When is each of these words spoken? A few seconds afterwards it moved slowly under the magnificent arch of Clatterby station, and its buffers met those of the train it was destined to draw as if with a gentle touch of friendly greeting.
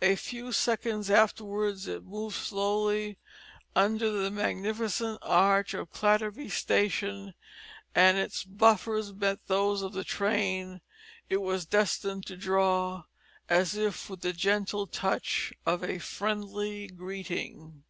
A 0.00 0.16
few 0.16 0.50
seconds 0.50 1.10
afterwards 1.10 1.86
it 1.86 2.02
moved 2.02 2.36
slowly 2.36 3.18
under 3.76 4.08
the 4.10 4.30
magnificent 4.30 5.18
arch 5.20 5.74
of 5.74 5.92
Clatterby 5.92 6.48
station, 6.50 7.34
and 7.94 8.16
its 8.16 8.44
buffers 8.44 9.12
met 9.12 9.46
those 9.46 9.82
of 9.82 9.92
the 9.92 10.04
train 10.04 10.80
it 11.28 11.42
was 11.42 11.66
destined 11.66 12.24
to 12.28 12.36
draw 12.38 13.02
as 13.50 13.74
if 13.76 14.08
with 14.08 14.24
a 14.24 14.32
gentle 14.32 14.86
touch 14.86 15.52
of 15.66 15.84
friendly 16.02 16.86
greeting. 16.86 17.82